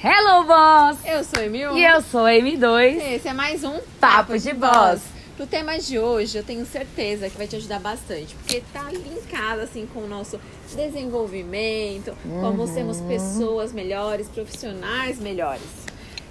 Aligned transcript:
Hello, 0.00 0.44
boss! 0.44 0.96
Eu 1.04 1.24
sou 1.24 1.42
Emil. 1.42 1.76
E 1.76 1.84
eu 1.84 2.00
sou 2.00 2.24
a 2.24 2.30
M2. 2.30 3.02
Esse 3.14 3.26
é 3.26 3.32
mais 3.32 3.64
um 3.64 3.80
Papo 3.98 4.38
de 4.38 4.52
Boss. 4.52 5.02
Pro 5.36 5.44
tema 5.44 5.76
de 5.76 5.98
hoje, 5.98 6.38
eu 6.38 6.44
tenho 6.44 6.64
certeza 6.64 7.28
que 7.28 7.36
vai 7.36 7.48
te 7.48 7.56
ajudar 7.56 7.80
bastante, 7.80 8.32
porque 8.36 8.62
tá 8.72 8.84
linkado 8.92 9.60
assim 9.60 9.88
com 9.92 9.98
o 9.98 10.06
nosso 10.06 10.38
desenvolvimento, 10.72 12.16
como 12.40 12.68
sermos 12.68 13.00
pessoas 13.00 13.72
melhores, 13.72 14.28
profissionais 14.28 15.18
melhores. 15.18 15.66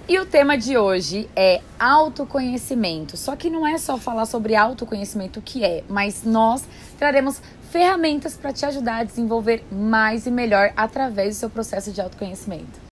E 0.08 0.18
o 0.18 0.24
tema 0.24 0.56
de 0.56 0.78
hoje 0.78 1.28
é 1.36 1.60
autoconhecimento. 1.78 3.18
Só 3.18 3.36
que 3.36 3.50
não 3.50 3.66
é 3.66 3.76
só 3.76 3.98
falar 3.98 4.24
sobre 4.24 4.56
autoconhecimento 4.56 5.40
o 5.40 5.42
que 5.42 5.62
é, 5.62 5.84
mas 5.86 6.22
nós 6.24 6.64
traremos 6.98 7.42
ferramentas 7.70 8.34
para 8.34 8.50
te 8.50 8.64
ajudar 8.64 9.00
a 9.00 9.04
desenvolver 9.04 9.62
mais 9.70 10.24
e 10.26 10.30
melhor 10.30 10.72
através 10.74 11.36
do 11.36 11.40
seu 11.40 11.50
processo 11.50 11.92
de 11.92 12.00
autoconhecimento. 12.00 12.87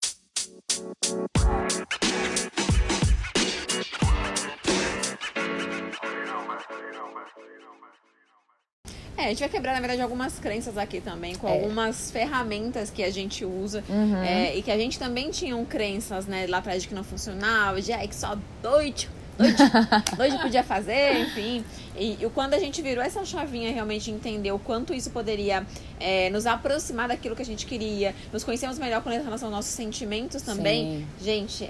É, 9.25 9.29
a 9.29 9.29
gente 9.29 9.39
vai 9.39 9.49
quebrar, 9.49 9.73
na 9.73 9.79
verdade, 9.79 10.01
algumas 10.01 10.37
crenças 10.39 10.77
aqui 10.77 11.01
também, 11.01 11.33
com 11.35 11.47
É. 11.47 11.51
algumas 11.53 12.11
ferramentas 12.11 12.89
que 12.91 13.03
a 13.03 13.09
gente 13.11 13.43
usa. 13.43 13.83
Uhum. 13.89 14.23
é, 14.23 14.55
e 14.55 14.61
que 14.61 14.69
a 14.71 14.77
gente 14.77 14.99
também 14.99 15.31
tinham 15.31 15.63
crenças, 15.65 16.25
né, 16.27 16.45
lá 16.47 16.59
atrás 16.59 16.81
de 16.83 16.87
que 16.87 16.93
não 16.95 17.03
funcionava, 17.03 17.81
de 17.81 17.91
ai, 17.91 18.07
que 18.07 18.15
só 18.15 18.37
doido, 18.61 19.07
doido, 19.37 19.57
doido 20.15 20.39
podia 20.39 20.63
fazer, 20.63 21.19
enfim. 21.21 21.63
E, 21.97 22.13
e 22.23 22.29
quando 22.33 22.53
a 22.53 22.59
gente 22.59 22.81
virou 22.81 23.03
essa 23.03 23.25
chavinha, 23.25 23.71
realmente 23.71 24.11
entendeu 24.11 24.55
o 24.55 24.59
quanto 24.59 24.93
isso 24.93 25.09
poderia 25.09 25.65
é, 25.99 26.29
nos 26.29 26.45
aproximar 26.45 27.07
daquilo 27.07 27.35
que 27.35 27.41
a 27.41 27.45
gente 27.45 27.65
queria, 27.65 28.13
nos 28.31 28.43
conhecemos 28.43 28.77
melhor 28.77 29.01
com 29.01 29.09
relação 29.09 29.47
aos 29.47 29.55
nossos 29.55 29.71
sentimentos 29.71 30.41
também. 30.43 31.05
Gente, 31.21 31.69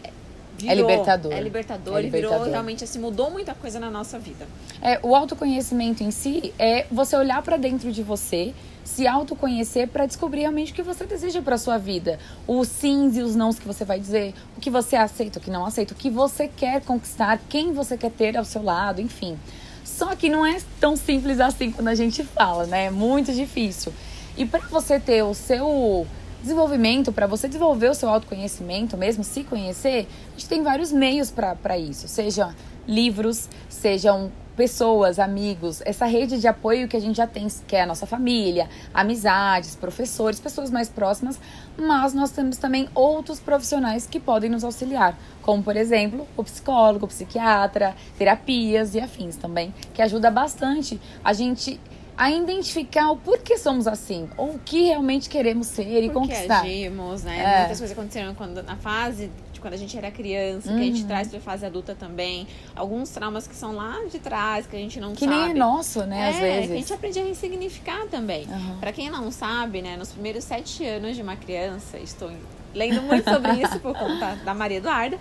é, 0.63 0.75
virou, 0.75 0.89
libertador. 0.89 1.33
É 1.33 1.41
libertador. 1.41 1.97
É 1.97 1.99
e 1.99 2.03
virou 2.03 2.19
libertador. 2.21 2.49
realmente 2.49 2.83
assim, 2.83 2.99
mudou 2.99 3.31
muita 3.31 3.53
coisa 3.53 3.79
na 3.79 3.89
nossa 3.89 4.17
vida. 4.19 4.47
É, 4.81 4.99
o 5.03 5.15
autoconhecimento 5.15 6.03
em 6.03 6.11
si 6.11 6.53
é 6.57 6.85
você 6.91 7.15
olhar 7.15 7.41
para 7.41 7.57
dentro 7.57 7.91
de 7.91 8.03
você, 8.03 8.53
se 8.83 9.07
autoconhecer 9.07 9.87
para 9.87 10.05
descobrir 10.05 10.41
realmente 10.41 10.71
o 10.71 10.75
que 10.75 10.83
você 10.83 11.05
deseja 11.05 11.41
para 11.41 11.57
sua 11.57 11.77
vida. 11.77 12.19
Os 12.47 12.67
sims 12.67 13.17
e 13.17 13.21
os 13.21 13.35
nãos 13.35 13.57
que 13.57 13.67
você 13.67 13.83
vai 13.83 13.99
dizer, 13.99 14.33
o 14.55 14.61
que 14.61 14.69
você 14.69 14.95
aceita, 14.95 15.39
o 15.39 15.41
que 15.41 15.49
não 15.49 15.65
aceita, 15.65 15.93
o 15.93 15.97
que 15.97 16.09
você 16.09 16.47
quer 16.47 16.81
conquistar, 16.81 17.39
quem 17.49 17.73
você 17.73 17.97
quer 17.97 18.11
ter 18.11 18.37
ao 18.37 18.45
seu 18.45 18.63
lado, 18.63 19.01
enfim. 19.01 19.37
Só 19.83 20.15
que 20.15 20.29
não 20.29 20.45
é 20.45 20.57
tão 20.79 20.95
simples 20.95 21.39
assim 21.39 21.71
quando 21.71 21.87
a 21.87 21.95
gente 21.95 22.23
fala, 22.23 22.65
né? 22.65 22.85
É 22.85 22.91
muito 22.91 23.33
difícil. 23.33 23.93
E 24.37 24.45
para 24.45 24.59
você 24.67 24.99
ter 24.99 25.23
o 25.23 25.33
seu 25.33 26.05
desenvolvimento, 26.45 27.11
para 27.11 27.25
você 27.25 27.47
desenvolver 27.47 27.89
o 27.89 27.95
seu 27.95 28.07
autoconhecimento 28.07 28.95
mesmo, 28.95 29.23
se 29.23 29.43
conhecer, 29.43 30.07
a 30.27 30.31
gente 30.31 30.47
tem 30.47 30.61
vários 30.61 30.91
meios 30.91 31.31
para 31.31 31.77
isso. 31.77 32.07
Seja 32.07 32.55
livros, 32.87 33.49
sejam 33.67 34.31
pessoas, 34.55 35.19
amigos, 35.19 35.81
essa 35.83 36.05
rede 36.05 36.39
de 36.39 36.47
apoio 36.47 36.87
que 36.87 36.95
a 36.95 36.99
gente 36.99 37.17
já 37.17 37.27
tem, 37.27 37.47
que 37.67 37.75
é 37.75 37.81
a 37.81 37.85
nossa 37.85 38.05
família, 38.05 38.69
amizades, 38.93 39.75
professores, 39.75 40.39
pessoas 40.39 40.71
mais 40.71 40.87
próximas, 40.87 41.37
mas 41.75 42.13
nós 42.13 42.31
temos 42.31 42.57
também 42.57 42.87
outros 42.95 43.39
profissionais 43.39 44.07
que 44.07 44.19
podem 44.19 44.49
nos 44.49 44.63
auxiliar, 44.63 45.17
como 45.41 45.61
por 45.61 45.75
exemplo, 45.75 46.25
o 46.37 46.43
psicólogo, 46.43 47.05
o 47.05 47.09
psiquiatra, 47.09 47.95
terapias 48.17 48.95
e 48.95 48.99
afins 49.01 49.35
também, 49.35 49.73
que 49.93 50.01
ajuda 50.01 50.31
bastante 50.31 51.01
a 51.21 51.33
gente 51.33 51.77
a 52.17 52.31
identificar 52.31 53.11
o 53.11 53.17
porquê 53.17 53.57
somos 53.57 53.87
assim, 53.87 54.29
ou 54.37 54.51
o 54.55 54.59
que 54.59 54.83
realmente 54.83 55.27
queremos 55.29 55.67
ser 55.67 56.03
e 56.03 56.09
conquistar. 56.09 56.61
agimos, 56.61 57.23
né? 57.23 57.37
É. 57.39 57.59
Muitas 57.59 57.79
coisas 57.79 57.91
aconteceram 57.97 58.33
quando, 58.35 58.63
na 58.63 58.75
fase 58.77 59.29
de 59.51 59.59
quando 59.59 59.73
a 59.73 59.77
gente 59.77 59.97
era 59.97 60.09
criança, 60.11 60.69
que 60.71 60.79
a 60.79 60.83
gente 60.83 61.01
Uhum. 61.01 61.07
traz 61.07 61.27
pra 61.27 61.39
fase 61.39 61.65
adulta 61.65 61.93
também. 61.93 62.47
Alguns 62.75 63.09
traumas 63.09 63.47
que 63.47 63.55
são 63.55 63.75
lá 63.75 63.99
de 64.09 64.19
trás, 64.19 64.65
que 64.65 64.75
a 64.75 64.79
gente 64.79 64.99
não 64.99 65.13
Que 65.13 65.25
sabe. 65.25 65.35
nem 65.35 65.51
é 65.51 65.53
nosso, 65.53 66.03
né, 66.05 66.29
às 66.29 66.35
é, 66.37 66.39
vezes. 66.41 66.67
que 66.67 66.73
a 66.73 66.77
gente 66.77 66.93
aprende 66.93 67.19
a 67.19 67.23
ressignificar 67.23 68.05
também. 68.09 68.45
Aham. 68.49 68.77
Pra 68.79 68.91
quem 68.93 69.09
não 69.09 69.29
sabe, 69.31 69.81
né, 69.81 69.97
nos 69.97 70.11
primeiros 70.11 70.43
sete 70.45 70.85
anos 70.85 71.15
de 71.15 71.21
uma 71.21 71.35
criança, 71.35 71.97
estou 71.97 72.31
lendo 72.73 73.01
muito 73.01 73.29
sobre 73.29 73.53
isso 73.61 73.79
por 73.79 73.93
conta 73.97 74.35
da 74.45 74.53
Maria 74.53 74.77
Eduarda. 74.77 75.17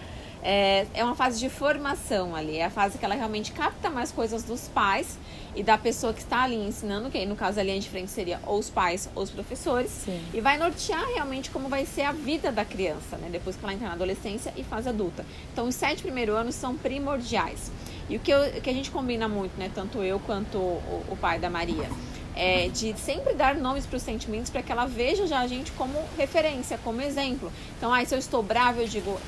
É, 0.46 0.86
é 0.92 1.02
uma 1.02 1.14
fase 1.14 1.40
de 1.40 1.48
formação 1.48 2.36
ali, 2.36 2.58
é 2.58 2.66
a 2.66 2.70
fase 2.70 2.98
que 2.98 3.04
ela 3.04 3.14
realmente 3.14 3.50
capta 3.50 3.88
mais 3.88 4.12
coisas 4.12 4.42
dos 4.42 4.68
pais 4.68 5.18
e 5.56 5.62
da 5.62 5.78
pessoa 5.78 6.12
que 6.12 6.20
está 6.20 6.42
ali 6.42 6.56
ensinando, 6.56 7.08
que 7.10 7.16
aí, 7.16 7.24
no 7.24 7.34
caso 7.34 7.58
a 7.58 7.62
linha 7.62 7.80
de 7.80 7.88
frente 7.88 8.10
seria 8.10 8.38
ou 8.46 8.58
os 8.58 8.68
pais 8.68 9.08
ou 9.14 9.22
os 9.22 9.30
professores, 9.30 9.90
Sim. 9.90 10.22
e 10.34 10.42
vai 10.42 10.58
nortear 10.58 11.02
realmente 11.14 11.48
como 11.50 11.68
vai 11.70 11.86
ser 11.86 12.02
a 12.02 12.12
vida 12.12 12.52
da 12.52 12.62
criança, 12.62 13.16
né? 13.16 13.28
Depois 13.32 13.56
que 13.56 13.64
ela 13.64 13.72
entra 13.72 13.86
na 13.88 13.94
adolescência 13.94 14.52
e 14.54 14.62
fase 14.62 14.86
adulta. 14.86 15.24
Então, 15.50 15.66
os 15.66 15.74
sete 15.74 16.02
primeiros 16.02 16.34
anos 16.36 16.54
são 16.54 16.76
primordiais. 16.76 17.70
E 18.10 18.16
o 18.16 18.20
que, 18.20 18.30
eu- 18.30 18.60
que 18.60 18.68
a 18.68 18.72
gente 18.74 18.90
combina 18.90 19.26
muito, 19.26 19.56
né? 19.58 19.70
Tanto 19.74 20.02
eu 20.02 20.20
quanto 20.20 20.58
o, 20.58 21.04
o 21.08 21.16
pai 21.16 21.38
da 21.38 21.48
Maria. 21.48 21.88
É 22.36 22.68
de 22.68 22.92
sempre 22.98 23.32
dar 23.32 23.54
nomes 23.54 23.86
para 23.86 23.96
os 23.96 24.02
sentimentos 24.02 24.50
para 24.50 24.60
que 24.60 24.70
ela 24.70 24.84
veja 24.86 25.26
já 25.26 25.38
a 25.40 25.46
gente 25.46 25.72
como 25.72 25.96
referência, 26.18 26.78
como 26.84 27.00
exemplo. 27.00 27.50
Então, 27.78 27.94
ah, 27.94 28.04
se 28.04 28.14
eu 28.14 28.18
estou 28.18 28.42
brava, 28.42 28.82
eu 28.82 28.88
digo, 28.88 29.18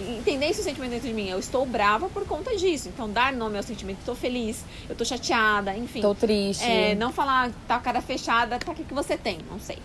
entender 0.00 0.46
esse 0.46 0.62
sentimento 0.62 0.90
dentro 0.90 1.08
de 1.08 1.14
mim. 1.14 1.28
Eu 1.28 1.38
estou 1.38 1.64
brava 1.66 2.08
por 2.08 2.26
conta 2.26 2.56
disso. 2.56 2.88
Então, 2.88 3.08
dar 3.10 3.32
nome 3.32 3.56
ao 3.56 3.62
sentimento. 3.62 3.98
Estou 3.98 4.14
feliz, 4.14 4.64
eu 4.88 4.92
estou 4.92 5.06
chateada, 5.06 5.76
enfim. 5.76 6.00
Tô 6.00 6.14
triste. 6.14 6.64
É, 6.64 6.94
não 6.94 7.12
falar, 7.12 7.50
tá 7.66 7.74
com 7.74 7.80
a 7.80 7.80
cara 7.80 8.00
fechada, 8.00 8.58
tá, 8.58 8.72
o 8.72 8.74
que, 8.74 8.84
que 8.84 8.94
você 8.94 9.16
tem? 9.16 9.38
Não 9.50 9.58
sei. 9.58 9.78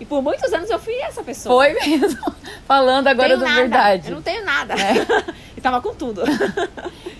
E 0.00 0.06
por 0.06 0.22
muitos 0.22 0.50
anos 0.52 0.70
eu 0.70 0.78
fui 0.78 0.94
essa 0.94 1.22
pessoa. 1.22 1.62
Foi 1.62 1.74
mesmo. 1.74 2.18
Falando 2.66 3.06
agora 3.06 3.28
Tenho 3.28 3.40
da 3.40 3.46
nada. 3.46 3.60
verdade. 3.60 4.06
É. 4.06 4.10
Eu 4.10 4.14
não 4.14 4.22
tenho 4.22 4.44
nada. 4.44 4.74
e 5.54 5.60
tava 5.60 5.80
com 5.80 5.94
tudo. 5.94 6.22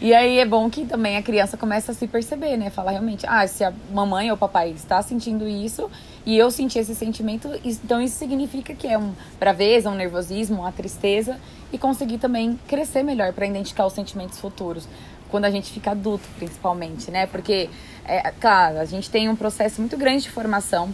E 0.02 0.14
aí 0.14 0.38
é 0.38 0.46
bom 0.46 0.70
que 0.70 0.86
também 0.86 1.18
a 1.18 1.22
criança 1.22 1.58
começa 1.58 1.92
a 1.92 1.94
se 1.94 2.06
perceber, 2.06 2.56
né? 2.56 2.70
Falar 2.70 2.92
realmente, 2.92 3.26
ah, 3.28 3.46
se 3.46 3.62
a 3.62 3.70
mamãe 3.92 4.30
ou 4.30 4.34
o 4.34 4.38
papai 4.38 4.70
está 4.70 5.02
sentindo 5.02 5.46
isso 5.46 5.90
e 6.24 6.38
eu 6.38 6.50
senti 6.50 6.78
esse 6.78 6.94
sentimento, 6.94 7.50
então 7.62 8.00
isso 8.00 8.16
significa 8.16 8.74
que 8.74 8.86
é 8.86 8.96
um 8.96 9.12
braveza, 9.38 9.90
um 9.90 9.94
nervosismo, 9.94 10.60
uma 10.60 10.72
tristeza 10.72 11.38
e 11.70 11.76
conseguir 11.76 12.16
também 12.16 12.58
crescer 12.66 13.02
melhor 13.02 13.34
para 13.34 13.44
identificar 13.44 13.84
os 13.84 13.92
sentimentos 13.92 14.38
futuros. 14.40 14.88
Quando 15.30 15.44
a 15.44 15.50
gente 15.50 15.70
fica 15.70 15.90
adulto, 15.90 16.26
principalmente, 16.38 17.10
né? 17.10 17.26
Porque, 17.26 17.68
é, 18.06 18.32
claro, 18.40 18.78
a 18.78 18.86
gente 18.86 19.10
tem 19.10 19.28
um 19.28 19.36
processo 19.36 19.82
muito 19.82 19.98
grande 19.98 20.22
de 20.22 20.30
formação 20.30 20.88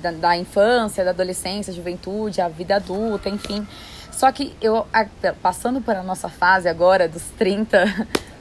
da, 0.00 0.10
da 0.10 0.36
infância, 0.36 1.04
da 1.04 1.10
adolescência, 1.10 1.72
juventude, 1.72 2.40
a 2.40 2.48
vida 2.48 2.76
adulta, 2.76 3.28
enfim. 3.28 3.66
Só 4.12 4.30
que 4.30 4.54
eu, 4.60 4.86
passando 5.42 5.80
para 5.80 6.00
a 6.00 6.02
nossa 6.02 6.28
fase 6.28 6.68
agora, 6.68 7.08
dos 7.08 7.24
30 7.38 7.84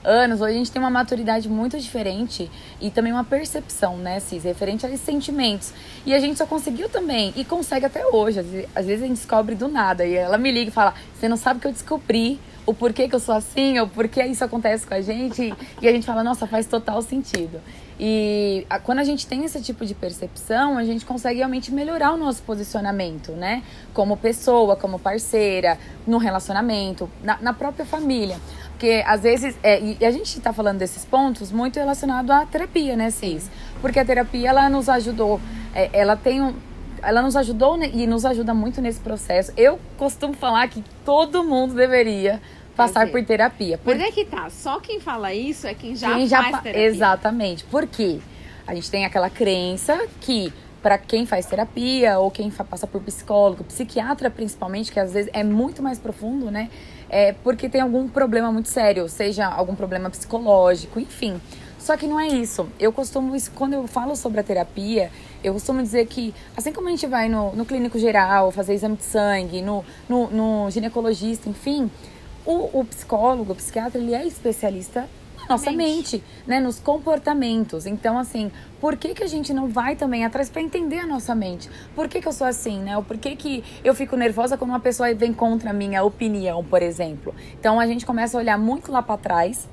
anos, 0.04 0.42
hoje 0.42 0.54
a 0.54 0.58
gente 0.58 0.72
tem 0.72 0.82
uma 0.82 0.90
maturidade 0.90 1.48
muito 1.50 1.78
diferente 1.80 2.50
e 2.80 2.90
também 2.90 3.12
uma 3.12 3.24
percepção, 3.24 3.98
né, 3.98 4.20
Cis, 4.20 4.44
referente 4.44 4.86
a 4.86 4.90
esses 4.90 5.02
sentimentos. 5.06 5.74
E 6.06 6.14
a 6.14 6.20
gente 6.20 6.38
só 6.38 6.46
conseguiu 6.46 6.90
também, 6.90 7.34
e 7.36 7.44
consegue 7.44 7.86
até 7.86 8.06
hoje, 8.08 8.40
às 8.40 8.46
ve- 8.46 8.70
às 8.76 8.86
vezes 8.86 9.04
a 9.04 9.08
gente 9.08 9.18
descobre 9.18 9.56
do 9.56 9.68
nada, 9.68 10.06
e 10.06 10.16
ela 10.16 10.38
me 10.38 10.52
liga 10.52 10.70
e 10.70 10.74
fala, 10.74 10.94
você 11.14 11.28
não 11.28 11.38
sabe 11.38 11.60
que 11.60 11.68
eu 11.68 11.72
descobri 11.72 12.40
o 12.66 12.74
porquê 12.74 13.08
que 13.10 13.16
eu 13.16 13.20
sou 13.20 13.34
assim, 13.36 13.80
ou 13.80 13.88
porquê 13.88 14.24
isso 14.26 14.44
acontece 14.44 14.86
com 14.86 14.94
a 14.94 15.02
gente, 15.02 15.54
e 15.82 15.88
a 15.88 15.92
gente 15.92 16.06
fala, 16.06 16.24
nossa, 16.24 16.46
faz 16.46 16.66
total 16.68 17.02
sentido. 17.02 17.60
E 18.00 18.66
a- 18.70 18.80
quando 18.80 19.00
a 19.00 19.04
gente 19.04 19.28
tem 19.28 19.44
esse 19.44 19.62
tipo 19.62 19.86
de 19.86 19.94
percepção, 19.94 20.78
a 20.78 20.86
gente 20.86 21.06
consegue 21.06 21.40
realmente 21.40 21.70
melhorar 21.74 22.14
o 22.14 22.18
nosso 22.18 22.42
posicionamento, 22.44 23.34
né? 23.34 23.62
Como 23.94 24.16
pessoa, 24.16 24.76
como 24.78 24.98
parceira, 24.98 25.78
no 26.08 26.18
relacionamento, 26.18 27.10
na, 27.22 27.38
na 27.42 27.54
própria 27.54 27.86
família. 27.86 28.38
Porque 28.80 29.04
às 29.06 29.22
vezes, 29.24 29.58
é, 29.62 29.78
e 30.00 30.06
a 30.06 30.10
gente 30.10 30.40
tá 30.40 30.54
falando 30.54 30.78
desses 30.78 31.04
pontos 31.04 31.52
muito 31.52 31.76
relacionado 31.78 32.32
à 32.32 32.46
terapia, 32.46 32.96
né, 32.96 33.12
Cis? 33.12 33.52
Porque 33.82 34.00
a 34.00 34.06
terapia, 34.06 34.52
ela 34.52 34.70
nos 34.70 34.88
ajudou, 34.88 35.42
é, 35.76 35.90
ela 35.92 36.16
tem 36.16 36.42
um. 36.42 36.56
Ela 37.04 37.22
nos 37.22 37.36
ajudou 37.36 37.78
e 37.84 38.08
nos 38.08 38.24
ajuda 38.24 38.54
muito 38.54 38.80
nesse 38.82 39.02
processo. 39.02 39.52
Eu 39.58 39.78
costumo 39.98 40.34
falar 40.34 40.66
que 40.70 40.82
todo 41.04 41.44
mundo 41.44 41.74
deveria 41.74 42.42
passar 42.74 43.08
por 43.10 43.22
terapia. 43.26 43.78
Por 43.78 43.98
Mas 43.98 44.08
é 44.08 44.12
que 44.14 44.24
tá, 44.24 44.50
só 44.50 44.80
quem 44.80 45.02
fala 45.02 45.34
isso 45.34 45.68
é 45.68 45.74
quem 45.74 45.94
já 45.94 46.16
quem 46.16 46.30
faz 46.30 46.52
pa- 46.52 46.58
terapia. 46.60 46.86
Exatamente. 46.86 47.66
Por 47.66 47.86
quê? 47.86 48.20
A 48.66 48.74
gente 48.74 48.90
tem 48.90 49.04
aquela 49.06 49.30
crença 49.30 50.08
que 50.22 50.54
para 50.82 50.98
quem 50.98 51.26
faz 51.26 51.46
terapia 51.46 52.20
ou 52.20 52.32
quem 52.32 52.50
passa 52.50 52.88
por 52.88 53.02
psicólogo, 53.02 53.64
psiquiatra 53.64 54.30
principalmente, 54.30 54.92
que 54.92 55.00
às 55.00 55.14
vezes 55.14 55.30
é 55.34 55.44
muito 55.44 55.84
mais 55.84 56.00
profundo, 56.00 56.50
né? 56.50 56.70
É 57.10 57.34
porque 57.34 57.68
tem 57.68 57.82
algum 57.82 58.08
problema 58.08 58.52
muito 58.52 58.70
sério, 58.70 59.10
seja 59.10 59.48
algum 59.48 59.76
problema 59.76 60.10
psicológico, 60.10 61.00
enfim. 61.00 61.40
Só 61.80 61.98
que 61.98 62.06
não 62.06 62.20
é 62.20 62.28
isso. 62.28 62.68
Eu 62.80 62.92
costumo, 62.92 63.36
quando 63.56 63.74
eu 63.74 63.88
falo 63.88 64.16
sobre 64.16 64.40
a 64.40 64.44
terapia, 64.44 65.10
eu 65.44 65.54
costumo 65.54 65.82
dizer 65.82 66.06
que, 66.08 66.36
assim 66.56 66.72
como 66.72 66.88
a 66.88 66.92
gente 66.92 67.08
vai 67.08 67.30
no, 67.30 67.56
no 67.56 67.66
clínico 67.66 67.98
geral, 67.98 68.52
fazer 68.52 68.74
exame 68.74 68.98
de 68.98 69.04
sangue, 69.04 69.62
no, 69.62 69.84
no, 70.08 70.30
no 70.30 70.70
ginecologista, 70.70 71.50
enfim, 71.50 71.90
o, 72.46 72.80
o 72.80 72.86
psicólogo, 72.86 73.54
o 73.54 73.56
psiquiatra, 73.56 74.00
ele 74.00 74.14
é 74.14 74.26
especialista 74.26 75.08
nossa 75.48 75.72
mente, 75.72 76.24
né? 76.46 76.60
Nos 76.60 76.80
comportamentos. 76.80 77.86
Então, 77.86 78.18
assim, 78.18 78.52
por 78.80 78.98
que, 78.98 79.14
que 79.14 79.24
a 79.24 79.28
gente 79.28 79.54
não 79.54 79.68
vai 79.68 79.96
também 79.96 80.26
atrás 80.26 80.50
para 80.50 80.62
entender 80.62 81.00
a 81.00 81.06
nossa 81.06 81.34
mente? 81.36 81.70
Por 81.96 82.08
que, 82.08 82.22
que 82.22 82.28
eu 82.28 82.34
sou 82.34 82.48
assim, 82.48 82.80
né? 82.80 82.98
Ou 82.98 83.04
por 83.04 83.18
que, 83.18 83.36
que 83.36 83.64
eu 83.84 83.94
fico 83.94 84.16
nervosa 84.16 84.58
quando 84.58 84.72
uma 84.72 84.80
pessoa 84.80 85.14
vem 85.14 85.34
contra 85.34 85.70
a 85.70 85.74
minha 85.74 86.04
opinião, 86.04 86.64
por 86.64 86.82
exemplo? 86.82 87.34
Então, 87.60 87.80
a 87.80 87.88
gente 87.88 88.06
começa 88.06 88.38
a 88.38 88.40
olhar 88.40 88.58
muito 88.58 88.92
lá 88.92 89.02
para 89.02 89.18
trás. 89.18 89.68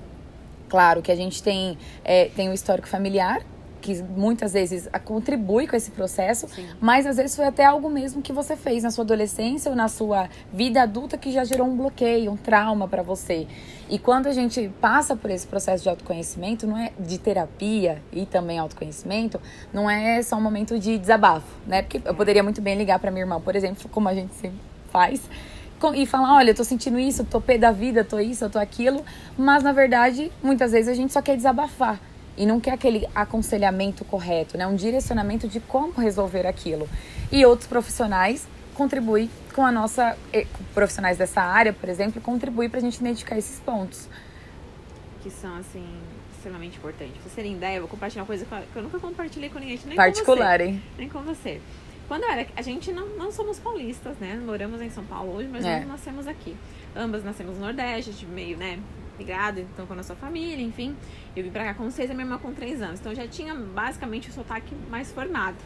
Claro 0.69 1.01
que 1.01 1.13
a 1.13 1.17
gente 1.17 1.43
tem, 1.43 1.79
é, 2.05 2.27
tem 2.27 2.49
o 2.49 2.53
histórico 2.53 2.89
familiar, 2.89 3.43
que 3.87 4.03
muitas 4.03 4.53
vezes 4.53 4.89
contribui 5.05 5.69
com 5.69 5.77
esse 5.77 5.93
processo, 5.93 6.49
Sim. 6.49 6.67
mas 6.81 7.07
às 7.07 7.19
vezes 7.19 7.37
foi 7.37 7.45
até 7.45 7.65
algo 7.65 7.89
mesmo 7.89 8.21
que 8.21 8.33
você 8.33 8.57
fez 8.57 8.83
na 8.83 8.91
sua 8.91 9.05
adolescência 9.05 9.71
ou 9.71 9.77
na 9.77 9.87
sua 9.87 10.29
vida 10.53 10.83
adulta 10.83 11.17
que 11.17 11.31
já 11.31 11.45
gerou 11.45 11.69
um 11.69 11.77
bloqueio, 11.77 12.33
um 12.33 12.37
trauma 12.37 12.89
para 12.89 13.05
você. 13.05 13.47
E 13.89 13.97
quando 13.97 14.27
a 14.27 14.33
gente 14.33 14.69
passa 14.81 15.15
por 15.15 15.31
esse 15.31 15.47
processo 15.47 15.85
de 15.85 15.89
autoconhecimento, 15.89 16.67
não 16.67 16.77
é 16.77 16.91
de 16.99 17.17
terapia 17.17 18.03
e 18.13 18.27
também 18.27 18.59
autoconhecimento, 18.59 19.41
não 19.73 19.89
é 19.89 20.21
só 20.21 20.35
um 20.35 20.41
momento 20.41 20.77
de 20.81 20.99
desabafo, 20.99 21.47
né? 21.65 21.83
Porque 21.83 22.01
eu 22.05 22.15
poderia 22.15 22.43
muito 22.43 22.61
bem 22.61 22.77
ligar 22.77 22.99
para 22.99 23.13
minha 23.13 23.23
irmã, 23.23 23.41
por 23.41 23.55
exemplo, 23.55 23.89
como 23.89 24.09
a 24.09 24.15
gente 24.15 24.35
sempre 24.35 24.59
faz, 24.91 25.23
e 25.95 26.07
falar, 26.07 26.35
olha, 26.35 26.51
eu 26.51 26.55
tô 26.57 26.65
sentindo 26.65 26.99
isso, 26.99 27.23
tô 27.23 27.41
pé 27.41 27.57
da 27.57 27.71
vida, 27.71 28.03
tô 28.03 28.19
isso, 28.19 28.45
eu 28.45 28.51
tô 28.51 28.59
aquilo, 28.59 29.05
mas 29.39 29.63
na 29.63 29.71
verdade, 29.71 30.33
muitas 30.43 30.73
vezes 30.73 30.89
a 30.89 30.95
gente 30.95 31.13
só 31.13 31.23
quer 31.23 31.37
desabafar 31.37 32.01
e 32.37 32.45
não 32.47 32.61
quer 32.61 32.73
aquele 32.73 33.07
aconselhamento 33.15 34.05
correto, 34.05 34.59
né? 34.59 34.67
Um 34.67 34.77
direcionamento 34.77 35.49
de 35.49 35.61
como 35.61 35.93
resolver 35.93 36.47
aquilo. 36.47 36.89
E 37.33 37.45
outros 37.47 37.69
profissionais 37.69 38.47
contribuem 38.75 39.31
com 39.55 39.65
a 39.65 39.73
nossa 39.73 40.17
eh, 40.33 40.47
profissionais 40.75 41.17
dessa 41.17 41.41
área, 41.41 41.73
por 41.73 41.89
exemplo, 41.89 42.21
contribuem 42.21 42.69
para 42.69 42.79
a 42.79 42.83
gente 42.83 42.99
identificar 42.99 43.39
esses 43.39 43.59
pontos 43.61 44.09
que 45.27 45.31
são 45.31 45.57
assim 45.57 45.85
extremamente 46.37 46.79
importantes. 46.79 47.15
Pra 47.15 47.23
vocês 47.23 47.35
terem 47.35 47.55
ideia, 47.55 47.77
eu 47.77 47.81
vou 47.81 47.89
compartilhar 47.89 48.23
uma 48.23 48.27
coisa 48.27 48.45
que 48.45 48.79
eu 48.79 48.83
nunca 48.83 49.01
compartilhei 49.01 49.51
com 49.51 49.59
ninguém, 49.59 49.81
nem 49.87 49.97
particular, 49.97 50.59
com 50.61 50.65
você, 50.65 50.71
hein? 50.71 50.83
Nem 50.97 51.09
com 51.09 51.23
você. 51.23 51.61
Quando 52.07 52.23
eu 52.23 52.31
era, 52.31 52.47
a 52.55 52.63
gente 52.63 52.93
não, 52.93 53.09
não 53.17 53.33
somos 53.33 53.59
paulistas, 53.59 54.17
né? 54.19 54.37
Moramos 54.37 54.81
em 54.81 54.91
São 54.91 55.05
Paulo 55.05 55.35
hoje, 55.35 55.49
mas 55.51 55.65
é. 55.65 55.81
nós 55.81 55.89
nascemos 55.89 56.29
aqui. 56.29 56.57
Ambas 56.95 57.25
nascemos 57.25 57.57
no 57.57 57.63
Nordeste, 57.63 58.13
de 58.13 58.27
meio, 58.27 58.57
né? 58.57 58.79
Migrado, 59.19 59.61
então 59.61 59.87
com 59.87 59.93
a 59.93 59.97
nossa 59.97 60.15
família, 60.15 60.65
enfim. 60.65 60.97
Eu 61.35 61.45
vim 61.45 61.51
pra 61.51 61.65
cá 61.65 61.75
com 61.75 61.91
seis 61.91 62.11
e 62.11 62.15
minha 62.15 62.25
irmã 62.25 62.39
com 62.39 62.53
três 62.53 62.81
anos. 62.83 63.01
Então 63.01 63.15
já 63.15 63.27
tinha 63.27 63.55
basicamente 63.55 64.31
o 64.31 64.33
sotaque 64.33 64.75
mais 64.91 65.11
formado. 65.13 65.57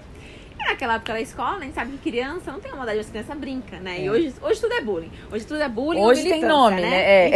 E 0.59 0.65
naquela 0.65 0.97
época 0.97 1.15
da 1.15 1.21
escola, 1.21 1.57
a 1.57 1.61
gente 1.61 1.75
sabe 1.75 1.93
que 1.93 2.11
criança 2.11 2.53
não 2.53 2.61
tem 2.61 2.71
uma 2.71 2.79
maldade, 2.79 2.99
as 2.99 3.09
criança 3.09 3.35
brinca, 3.35 3.79
né? 3.81 3.99
É. 3.99 4.05
E 4.05 4.11
hoje, 4.11 4.35
hoje 4.43 4.61
tudo 4.61 4.75
é 4.75 4.81
bullying. 4.81 5.11
Hoje 5.33 5.47
tudo 5.47 5.63
é 5.63 5.69
bullying. 5.69 6.01
Hoje 6.01 6.23
tem 6.23 6.45
nome, 6.45 6.81
né? 6.81 6.91
né? 6.91 7.31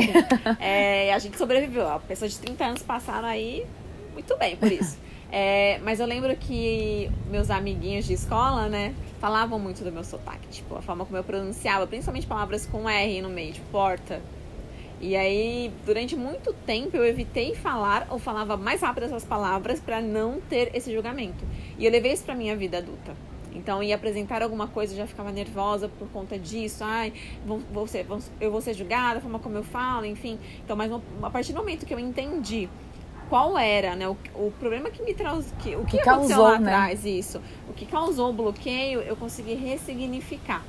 É. 0.60 1.08
é. 1.08 1.14
a 1.14 1.18
gente 1.18 1.38
sobreviveu. 1.38 1.84
Ó. 1.84 1.98
Pessoas 2.00 2.32
de 2.32 2.38
30 2.40 2.64
anos 2.64 2.82
passaram 2.82 3.26
aí 3.26 3.66
muito 4.12 4.36
bem 4.36 4.56
por 4.56 4.70
isso. 4.70 4.98
É, 5.36 5.80
mas 5.82 5.98
eu 5.98 6.06
lembro 6.06 6.34
que 6.36 7.10
meus 7.28 7.50
amiguinhos 7.50 8.04
de 8.04 8.12
escola, 8.12 8.68
né, 8.68 8.94
falavam 9.20 9.58
muito 9.58 9.82
do 9.82 9.90
meu 9.90 10.04
sotaque. 10.04 10.46
Tipo, 10.48 10.76
a 10.76 10.82
forma 10.82 11.04
como 11.04 11.16
eu 11.16 11.24
pronunciava, 11.24 11.86
principalmente 11.88 12.26
palavras 12.26 12.66
com 12.66 12.88
R 12.88 13.20
no 13.20 13.28
meio, 13.28 13.52
tipo, 13.52 13.66
porta, 13.72 14.22
e 15.04 15.14
aí, 15.14 15.70
durante 15.84 16.16
muito 16.16 16.54
tempo, 16.64 16.96
eu 16.96 17.04
evitei 17.04 17.54
falar 17.54 18.06
ou 18.08 18.18
falava 18.18 18.56
mais 18.56 18.80
rápido 18.80 19.04
essas 19.04 19.22
palavras 19.22 19.78
para 19.78 20.00
não 20.00 20.40
ter 20.40 20.74
esse 20.74 20.90
julgamento. 20.90 21.44
E 21.78 21.84
eu 21.84 21.92
levei 21.92 22.14
isso 22.14 22.24
para 22.24 22.34
minha 22.34 22.56
vida 22.56 22.78
adulta. 22.78 23.14
Então, 23.52 23.82
ia 23.82 23.96
apresentar 23.96 24.42
alguma 24.42 24.66
coisa, 24.66 24.94
eu 24.94 24.96
já 24.96 25.06
ficava 25.06 25.30
nervosa 25.30 25.90
por 25.98 26.08
conta 26.08 26.38
disso. 26.38 26.82
Ai, 26.82 27.12
vou, 27.44 27.60
vou 27.70 27.86
ser, 27.86 28.04
vou, 28.04 28.18
eu 28.40 28.50
vou 28.50 28.62
ser 28.62 28.72
julgada, 28.72 29.18
a 29.18 29.20
forma 29.20 29.38
como 29.38 29.58
eu 29.58 29.62
falo, 29.62 30.06
enfim. 30.06 30.38
Então, 30.64 30.74
mas 30.74 30.90
a 30.90 31.30
partir 31.30 31.52
do 31.52 31.58
momento 31.58 31.84
que 31.84 31.92
eu 31.92 32.00
entendi 32.00 32.66
qual 33.28 33.58
era, 33.58 33.94
né, 33.94 34.08
o, 34.08 34.16
o 34.34 34.52
problema 34.58 34.88
que 34.88 35.02
me 35.02 35.12
trouxe, 35.12 35.52
que, 35.56 35.76
o 35.76 35.84
que, 35.84 35.98
que 35.98 36.02
causou 36.02 36.44
lá 36.44 36.58
né? 36.58 36.72
atrás, 36.72 37.04
isso, 37.04 37.42
o 37.68 37.74
que 37.74 37.84
causou 37.84 38.30
o 38.30 38.32
bloqueio, 38.32 39.00
eu 39.00 39.16
consegui 39.16 39.52
ressignificar. 39.52 40.64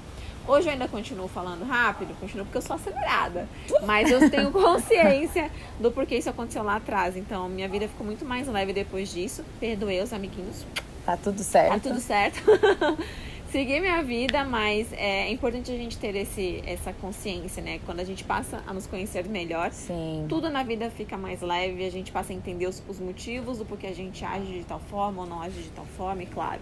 Hoje 0.48 0.68
eu 0.68 0.74
ainda 0.74 0.88
continuo 0.88 1.28
falando 1.28 1.66
rápido, 1.66 2.16
continuo 2.20 2.46
porque 2.46 2.60
eu 2.60 2.62
sou 2.62 2.76
acelerada. 2.76 3.48
Mas 3.84 4.12
eu 4.12 4.30
tenho 4.30 4.52
consciência 4.54 5.52
do 5.80 5.92
porquê 5.92 6.18
isso 6.18 6.30
aconteceu 6.30 6.62
lá 6.62 6.76
atrás. 6.76 7.18
Então, 7.18 7.50
minha 7.50 7.68
vida 7.68 7.88
ficou 7.88 8.06
muito 8.06 8.24
mais 8.24 8.48
leve 8.48 8.72
depois 8.72 9.12
disso. 9.12 9.44
Perdoei 9.60 10.02
os 10.02 10.14
amiguinhos. 10.14 10.66
Tá 11.04 11.18
tudo 11.18 11.42
certo. 11.44 11.74
Tá 11.74 11.80
tudo 11.80 12.00
certo. 12.00 12.40
Segui 13.52 13.80
minha 13.80 14.04
vida, 14.04 14.44
mas 14.44 14.92
é 14.94 15.32
importante 15.32 15.72
a 15.72 15.78
gente 15.78 15.98
ter 15.98 16.14
esse, 16.16 16.62
essa 16.66 16.92
consciência, 16.92 17.64
né? 17.64 17.80
Quando 17.86 18.02
a 18.02 18.04
gente 18.04 18.24
passa 18.24 18.62
a 18.68 18.74
nos 18.74 18.86
conhecer 18.86 19.26
melhor, 19.30 19.72
Sim. 19.72 20.26
tudo 20.28 20.50
na 20.50 20.62
vida 20.62 20.90
fica 20.90 21.18
mais 21.18 21.42
leve, 21.42 21.86
a 21.86 21.90
gente 21.90 22.12
passa 22.12 22.34
a 22.34 22.36
entender 22.36 22.68
os, 22.68 22.84
os 22.88 23.00
motivos 23.00 23.60
do 23.60 23.66
porquê 23.66 23.88
a 23.88 23.96
gente 23.96 24.26
age 24.26 24.60
de 24.60 24.66
tal 24.66 24.80
forma 24.80 25.22
ou 25.22 25.28
não 25.28 25.42
age 25.42 25.62
de 25.62 25.70
tal 25.70 25.86
forma, 25.86 26.24
e 26.24 26.26
claro 26.26 26.60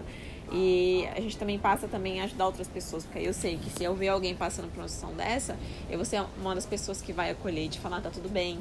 e 0.52 1.06
a 1.14 1.20
gente 1.20 1.36
também 1.36 1.58
passa 1.58 1.88
também 1.88 2.20
a 2.20 2.24
ajudar 2.24 2.46
outras 2.46 2.68
pessoas, 2.68 3.04
porque 3.04 3.26
eu 3.26 3.32
sei 3.32 3.56
que 3.56 3.70
se 3.70 3.82
eu 3.82 3.94
ver 3.94 4.08
alguém 4.08 4.34
passando 4.34 4.70
por 4.70 4.80
uma 4.80 4.88
situação 4.88 5.16
dessa, 5.16 5.56
eu 5.90 5.96
vou 5.96 6.04
ser 6.04 6.22
uma 6.38 6.54
das 6.54 6.66
pessoas 6.66 7.00
que 7.00 7.12
vai 7.12 7.30
acolher 7.30 7.64
e 7.64 7.68
te 7.68 7.78
falar, 7.78 8.00
tá 8.00 8.10
tudo 8.10 8.28
bem. 8.28 8.58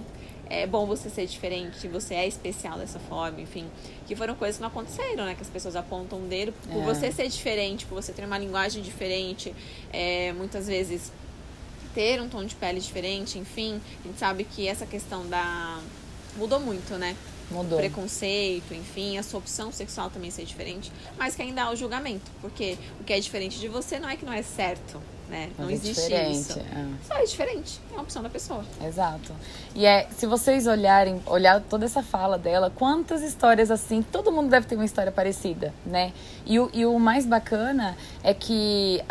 É 0.50 0.68
bom 0.68 0.86
você 0.86 1.10
ser 1.10 1.26
diferente, 1.26 1.88
você 1.88 2.16
é 2.16 2.28
especial 2.28 2.78
dessa 2.78 3.00
forma, 3.00 3.42
enfim. 3.42 3.66
Que 4.06 4.16
foram 4.16 4.36
coisas 4.36 4.58
que 4.58 4.62
não 4.62 4.68
aconteceram, 4.68 5.26
né? 5.26 5.36
Que 5.36 5.42
as 5.42 5.50
pessoas 5.50 5.76
apontam 5.76 6.20
o 6.20 6.28
dedo 6.28 6.54
por 6.70 6.82
é. 6.82 6.86
você 6.86 7.12
ser 7.12 7.28
diferente, 7.28 7.86
por 7.86 7.96
você 7.96 8.12
ter 8.12 8.26
uma 8.26 8.38
linguagem 8.38 8.84
diferente, 8.84 9.56
é, 9.92 10.34
muitas 10.34 10.68
vezes 10.68 11.12
ter 11.94 12.22
um 12.22 12.28
tom 12.28 12.44
de 12.44 12.56
pele 12.56 12.80
diferente, 12.80 13.40
enfim. 13.40 13.80
A 14.04 14.08
gente 14.08 14.20
sabe 14.20 14.44
que 14.44 14.68
essa 14.68 14.86
questão 14.86 15.28
da. 15.28 15.80
mudou 16.36 16.60
muito, 16.60 16.96
né? 16.98 17.16
Mudou. 17.52 17.78
preconceito, 17.78 18.74
enfim, 18.74 19.18
a 19.18 19.24
sua 19.24 19.40
opção 19.40 19.72
sexual 19.72 20.10
também 20.10 20.32
ser 20.32 20.46
diferente, 20.46 20.92
mas 21.18 21.36
que 21.36 21.42
ainda 21.42 21.64
há 21.64 21.72
o 21.72 21.76
julgamento, 21.76 22.30
porque 22.42 22.78
o 23.00 23.04
que 23.04 23.14
é 23.14 23.20
diferente 23.20 23.60
de 23.60 23.68
você 23.68 24.00
não 24.00 24.10
é 24.10 24.16
que 24.16 24.26
não 24.26 24.34
é 24.34 24.42
certo, 24.42 25.02
né? 25.30 25.50
Não 25.58 25.70
é 25.70 25.74
existe 25.74 26.14
isso. 26.32 26.60
É. 26.60 26.88
Só 27.08 27.16
é 27.16 27.24
diferente, 27.24 27.80
é 27.94 27.98
a 27.98 28.02
opção 28.02 28.22
da 28.22 28.30
pessoa. 28.30 28.64
Exato. 28.86 29.34
E 29.76 29.86
é, 29.86 30.08
se 30.18 30.26
vocês 30.26 30.68
olharem, 30.68 31.22
olhar 31.26 31.62
toda 31.62 31.86
essa 31.86 32.04
fala 32.04 32.38
dela, 32.38 32.72
quantas 32.74 33.22
histórias 33.22 33.72
assim, 33.72 34.02
todo 34.02 34.32
mundo 34.32 34.50
deve 34.50 34.68
ter 34.68 34.76
uma 34.76 34.86
história 34.86 35.12
parecida, 35.12 35.74
né? 35.86 36.14
E 36.46 36.60
o, 36.60 36.70
e 36.74 36.86
o 36.86 37.00
mais 37.00 37.26
bacana 37.26 37.98
é 38.24 38.34
que 38.34 39.02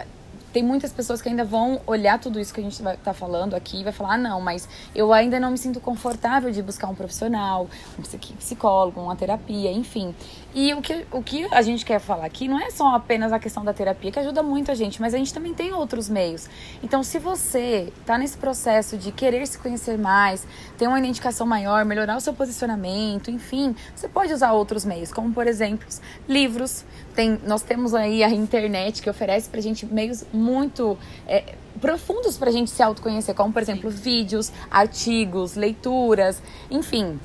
tem 0.53 0.63
muitas 0.63 0.93
pessoas 0.93 1.23
que 1.23 1.29
ainda 1.29 1.45
vão 1.45 1.81
olhar 1.87 2.19
tudo 2.19 2.39
isso 2.39 2.53
que 2.53 2.61
a 2.61 2.63
gente 2.63 2.81
vai 2.83 2.97
tá 2.97 3.13
falando 3.13 3.55
aqui 3.55 3.81
e 3.81 3.85
vai 3.85 3.93
falar: 3.93 4.15
ah, 4.15 4.19
não, 4.19 4.41
mas 4.41 4.69
eu 4.95 5.13
ainda 5.13 5.41
não 5.41 5.51
me 5.51 5.59
sinto 5.59 5.81
confortável 5.81 6.51
de 6.51 6.63
buscar 6.63 6.89
um 6.89 6.95
profissional, 6.95 7.69
um 7.99 8.03
psicólogo, 8.37 9.01
uma 9.01 9.17
terapia, 9.17 9.71
enfim. 9.73 10.15
E 10.55 10.75
o 10.75 10.83
que, 10.83 11.07
o 11.11 11.23
que 11.23 11.47
a 11.51 11.63
gente 11.63 11.85
quer 11.85 11.99
falar 11.99 12.27
aqui 12.27 12.47
não 12.47 12.61
é 12.61 12.71
só 12.71 12.95
apenas 12.95 13.33
a 13.33 13.39
questão 13.39 13.65
da 13.65 13.73
terapia, 13.73 14.13
que 14.13 14.19
ajuda 14.19 14.43
muito 14.43 14.71
a 14.71 14.75
gente, 14.75 15.01
mas 15.01 15.15
a 15.15 15.19
gente 15.19 15.33
também 15.33 15.55
tem 15.55 15.73
outros 15.73 16.11
meios. 16.11 16.47
Então, 16.83 17.03
se 17.03 17.19
você 17.19 17.91
está 18.01 18.19
nesse 18.19 18.37
processo 18.37 18.99
de 18.99 19.11
querer 19.11 19.47
se 19.47 19.59
conhecer 19.59 19.97
mais, 19.97 20.47
ter 20.77 20.87
uma 20.87 20.99
identificação 20.99 21.47
maior, 21.47 21.87
melhorar 21.87 22.19
o 22.19 22.21
seu 22.21 22.35
posicionamento, 22.35 23.31
enfim, 23.31 23.75
você 23.95 24.09
pode 24.09 24.33
usar 24.33 24.53
outros 24.53 24.85
meios, 24.85 25.11
como 25.11 25.33
por 25.33 25.47
exemplo, 25.47 25.89
livros. 26.29 26.85
Tem, 27.15 27.41
nós 27.47 27.63
temos 27.63 27.95
aí 27.95 28.23
a 28.23 28.29
internet 28.31 29.03
que 29.03 29.09
oferece 29.09 29.49
pra 29.49 29.61
gente 29.61 29.87
meios 29.87 30.25
muito 30.43 30.99
é, 31.27 31.55
profundos 31.81 32.37
pra 32.37 32.51
gente 32.51 32.71
se 32.71 32.83
autoconhecer, 32.83 33.35
como 33.35 33.53
por 33.53 33.63
exemplo, 33.63 33.89
vídeos, 33.89 34.53
artigos, 34.71 35.55
leituras, 35.55 36.43
enfim. 36.71 37.19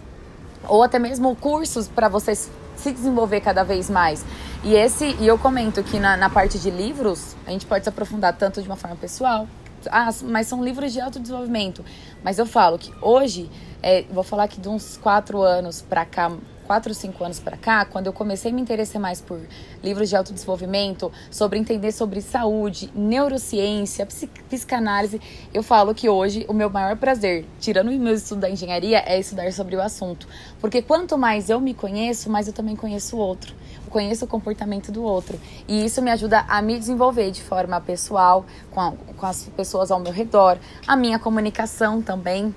Ou 0.68 0.84
até 0.84 1.00
mesmo 1.00 1.36
cursos 1.36 1.88
para 1.88 2.08
vocês 2.08 2.50
se 2.76 2.92
desenvolver 2.92 3.42
cada 3.42 3.64
vez 3.64 3.90
mais. 3.90 4.24
E 4.64 4.76
esse 4.76 5.16
e 5.20 5.28
eu 5.28 5.38
comento 5.38 5.84
que 5.84 6.00
na, 6.00 6.16
na 6.16 6.30
parte 6.30 6.60
de 6.60 6.70
livros, 6.70 7.36
a 7.46 7.52
gente 7.52 7.66
pode 7.66 7.84
se 7.84 7.90
aprofundar 7.90 8.36
tanto 8.38 8.62
de 8.62 8.68
uma 8.68 8.76
forma 8.76 8.96
pessoal, 8.96 9.48
ah, 9.92 10.10
mas 10.24 10.48
são 10.48 10.64
livros 10.64 10.94
de 10.94 11.00
autodesenvolvimento. 11.00 11.84
Mas 12.24 12.40
eu 12.40 12.46
falo 12.46 12.78
que 12.78 12.94
hoje, 13.02 13.50
é, 13.82 14.04
vou 14.12 14.24
falar 14.24 14.48
que 14.48 14.60
de 14.60 14.68
uns 14.68 14.98
quatro 14.98 15.42
anos 15.42 15.82
para 15.82 16.06
cá, 16.06 16.32
quatro 16.68 16.92
ou 16.92 16.96
cinco 16.96 17.24
anos 17.24 17.40
para 17.40 17.56
cá, 17.56 17.86
quando 17.86 18.08
eu 18.08 18.14
comecei 18.14 18.52
a 18.52 18.54
me 18.54 18.62
interessar 18.62 19.02
mais 19.02 19.22
por 19.22 19.40
livros 19.82 20.10
de 20.10 20.16
autodesenvolvimento, 20.18 21.12
sobre 21.32 21.58
entender 21.58 21.94
sobre 21.94 22.22
saúde, 22.22 22.92
neurociência, 22.94 24.06
psicanálise, 24.50 25.22
eu 25.54 25.64
falo 25.64 25.96
que 25.96 26.10
hoje 26.10 26.46
o 26.50 26.54
meu 26.54 26.70
maior 26.70 26.98
prazer, 26.98 27.46
tirando 27.60 27.88
o 27.88 27.98
meu 27.98 28.14
estudo 28.14 28.42
da 28.42 28.50
engenharia, 28.50 29.00
é 29.06 29.18
estudar 29.18 29.52
sobre 29.54 29.78
o 29.78 29.82
assunto. 29.82 30.28
Porque 30.60 30.82
quanto 30.82 31.18
mais 31.18 31.50
eu 31.50 31.62
me 31.62 31.74
conheço, 31.74 32.30
mais 32.30 32.48
eu 32.48 32.54
também 32.54 32.76
conheço 32.76 33.16
o 33.16 33.20
outro. 33.20 33.56
Eu 33.86 33.90
conheço 33.90 34.26
o 34.26 34.28
comportamento 34.28 34.92
do 34.92 35.02
outro. 35.02 35.40
E 35.68 35.86
isso 35.86 36.02
me 36.02 36.12
ajuda 36.12 36.44
a 36.50 36.62
me 36.62 36.78
desenvolver 36.78 37.32
de 37.32 37.42
forma 37.42 37.80
pessoal, 37.80 38.46
com, 38.72 38.82
a, 38.82 38.92
com 39.16 39.26
as 39.26 39.44
pessoas 39.56 39.90
ao 39.90 40.00
meu 40.00 40.12
redor, 40.12 40.58
a 40.86 40.98
minha 40.98 41.18
comunicação 41.18 42.02
também 42.02 42.54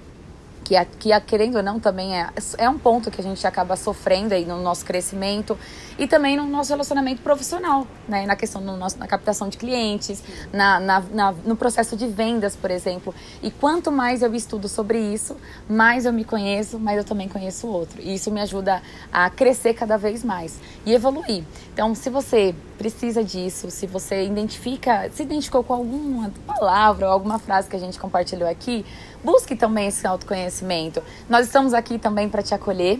que, 0.64 0.74
que 0.98 1.20
querendo 1.20 1.56
ou 1.56 1.62
não, 1.62 1.80
também 1.80 2.18
é, 2.18 2.28
é 2.58 2.68
um 2.68 2.78
ponto 2.78 3.10
que 3.10 3.20
a 3.20 3.24
gente 3.24 3.44
acaba 3.46 3.76
sofrendo 3.76 4.34
aí 4.34 4.44
no 4.44 4.60
nosso 4.62 4.84
crescimento 4.84 5.58
e 5.98 6.06
também 6.06 6.36
no 6.36 6.46
nosso 6.46 6.70
relacionamento 6.70 7.22
profissional, 7.22 7.86
né? 8.08 8.24
Na 8.26 8.36
questão 8.36 8.62
do 8.62 8.76
nosso, 8.76 8.98
na 8.98 9.06
captação 9.06 9.48
de 9.48 9.58
clientes, 9.58 10.22
na, 10.52 10.80
na, 10.80 11.00
na, 11.00 11.32
no 11.32 11.56
processo 11.56 11.96
de 11.96 12.06
vendas, 12.06 12.56
por 12.56 12.70
exemplo. 12.70 13.14
E 13.42 13.50
quanto 13.50 13.90
mais 13.90 14.22
eu 14.22 14.34
estudo 14.34 14.68
sobre 14.68 14.98
isso, 14.98 15.36
mais 15.68 16.06
eu 16.06 16.12
me 16.12 16.24
conheço, 16.24 16.78
mais 16.78 16.98
eu 16.98 17.04
também 17.04 17.28
conheço 17.28 17.66
o 17.66 17.70
outro. 17.70 18.00
E 18.00 18.14
isso 18.14 18.30
me 18.30 18.40
ajuda 18.40 18.82
a 19.12 19.28
crescer 19.28 19.74
cada 19.74 19.96
vez 19.96 20.24
mais 20.24 20.58
e 20.86 20.92
evoluir. 20.92 21.44
Então, 21.72 21.94
se 21.94 22.08
você 22.08 22.54
precisa 22.80 23.22
disso, 23.22 23.70
se 23.70 23.86
você 23.86 24.24
identifica, 24.24 25.10
se 25.12 25.22
identificou 25.22 25.62
com 25.62 25.74
alguma 25.74 26.32
palavra 26.46 27.08
ou 27.08 27.12
alguma 27.12 27.38
frase 27.38 27.68
que 27.68 27.76
a 27.76 27.78
gente 27.78 28.00
compartilhou 28.00 28.48
aqui, 28.48 28.86
busque 29.22 29.54
também 29.54 29.88
esse 29.88 30.06
autoconhecimento. 30.06 31.02
Nós 31.28 31.44
estamos 31.44 31.74
aqui 31.74 31.98
também 31.98 32.26
para 32.26 32.42
te 32.42 32.54
acolher. 32.54 32.98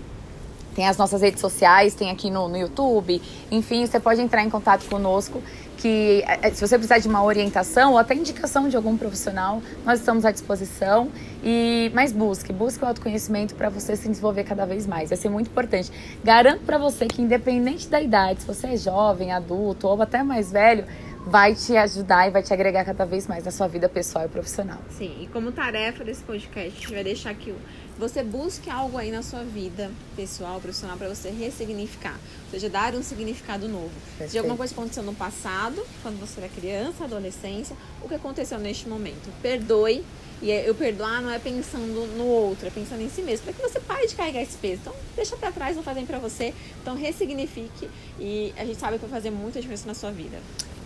Tem 0.75 0.87
as 0.87 0.99
nossas 0.99 1.23
redes 1.23 1.41
sociais, 1.41 1.95
tem 1.95 2.11
aqui 2.11 2.31
no, 2.31 2.47
no 2.47 2.59
YouTube. 2.59 3.23
Enfim, 3.51 3.87
você 3.87 3.99
pode 3.99 4.21
entrar 4.21 4.45
em 4.45 4.51
contato 4.51 4.87
conosco 4.87 5.43
que 5.81 6.23
é, 6.27 6.49
é, 6.49 6.51
se 6.51 6.61
você 6.61 6.77
precisar 6.77 6.99
de 6.99 7.09
uma 7.09 7.23
orientação 7.25 7.93
ou 7.93 7.99
até 7.99 8.15
indicação 8.15 8.69
de 8.69 8.77
algum 8.77 8.97
profissional, 8.97 9.63
nós 9.85 9.99
estamos 9.99 10.25
à 10.25 10.31
disposição. 10.31 11.09
E 11.43 11.91
mas 11.95 12.13
busque, 12.13 12.53
busque 12.53 12.85
o 12.85 12.87
autoconhecimento 12.87 13.55
para 13.55 13.71
você 13.71 13.97
se 13.97 14.09
desenvolver 14.09 14.45
cada 14.45 14.67
vez 14.67 14.87
mais. 14.87 15.09
Vai 15.09 15.17
ser 15.17 15.31
muito 15.31 15.49
importante. 15.49 15.91
Garanto 16.23 16.61
para 16.65 16.77
você 16.77 17.07
que 17.07 17.23
independente 17.23 17.89
da 17.89 18.01
idade, 18.01 18.43
se 18.43 18.47
você 18.47 18.69
é 18.69 18.77
jovem, 18.77 19.33
adulto 19.33 19.89
ou 19.89 20.01
até 20.03 20.23
mais 20.23 20.53
velho, 20.53 20.85
vai 21.27 21.55
te 21.55 21.77
ajudar 21.77 22.29
e 22.29 22.31
vai 22.31 22.43
te 22.43 22.53
agregar 22.53 22.85
cada 22.85 23.05
vez 23.05 23.27
mais 23.27 23.45
na 23.45 23.51
sua 23.51 23.67
vida 23.67 23.89
pessoal 23.89 24.27
e 24.27 24.29
profissional. 24.29 24.79
Sim, 24.91 25.15
e 25.21 25.27
como 25.29 25.51
tarefa 25.53 26.05
desse 26.05 26.23
podcast, 26.23 26.69
a 26.69 26.81
gente 26.81 26.93
vai 26.93 27.05
deixar 27.05 27.35
que 27.35 27.55
você 28.01 28.23
busque 28.23 28.71
algo 28.71 28.97
aí 28.97 29.13
na 29.13 29.23
sua 29.23 29.45
vida 29.45 29.91
pessoal, 30.17 30.59
profissional, 30.59 30.97
para 30.97 31.09
você 31.09 31.29
ressignificar. 31.31 32.19
Ou 32.45 32.51
seja, 32.51 32.69
dar 32.71 32.95
um 32.95 33.03
significado 33.03 33.69
novo. 33.69 33.91
Perfeito. 34.09 34.31
Se 34.31 34.39
alguma 34.39 34.57
coisa 34.57 34.73
aconteceu 34.73 35.03
no 35.03 35.15
passado, 35.15 35.87
quando 36.03 36.19
você 36.19 36.41
era 36.41 36.49
criança, 36.49 37.05
adolescência, 37.05 37.77
o 38.03 38.09
que 38.09 38.15
aconteceu 38.15 38.59
neste 38.59 38.89
momento. 38.89 39.31
Perdoe. 39.43 40.03
E 40.43 40.51
é, 40.51 40.67
eu 40.67 40.75
perdoar 40.75 41.21
não 41.21 41.31
é 41.31 41.39
pensando 41.39 42.07
no 42.17 42.25
outro, 42.25 42.67
é 42.67 42.71
pensando 42.71 43.03
em 43.03 43.11
si 43.11 43.21
mesmo. 43.21 43.45
Para 43.45 43.53
que 43.53 43.61
você 43.61 43.79
pare 43.79 44.07
de 44.07 44.15
carregar 44.15 44.41
esse 44.41 44.57
peso. 44.57 44.81
Então, 44.81 44.95
deixa 45.15 45.37
para 45.37 45.53
trás, 45.53 45.77
não 45.77 45.83
fazem 45.83 46.07
para 46.07 46.19
você. 46.19 46.55
Então, 46.81 46.97
ressignifique. 46.97 47.91
E 48.19 48.55
a 48.57 48.65
gente 48.65 48.81
sabe 48.81 48.99
que 48.99 49.05
vai 49.05 49.11
fazer 49.11 49.31
muita 49.31 49.61
diferença 49.61 49.87
na 49.87 49.95
sua 49.95 50.11
vida. 50.11 50.39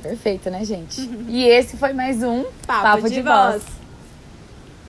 Perfeito, 0.03 0.51
né, 0.51 0.65
gente? 0.65 1.01
Uhum. 1.01 1.27
E 1.31 1.45
esse 1.45 1.77
foi 1.77 1.93
mais 1.93 2.23
um 2.23 2.43
Papo, 2.67 2.83
Papo 2.83 3.09
de, 3.09 3.15
de 3.15 3.23
Voz. 3.23 3.63
Voz. 3.63 3.84